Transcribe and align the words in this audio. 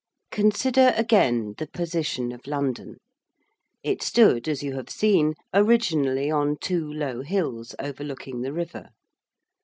Consider, 0.31 0.95
again, 0.97 1.53
the 1.59 1.67
position 1.67 2.31
of 2.31 2.47
London. 2.47 2.97
It 3.83 4.01
stood, 4.01 4.47
as 4.47 4.63
you 4.63 4.73
have 4.73 4.89
seen, 4.89 5.35
originally 5.53 6.31
on 6.31 6.57
two 6.59 6.91
low 6.91 7.21
hills 7.21 7.75
overlooking 7.77 8.41
the 8.41 8.51
river. 8.51 8.89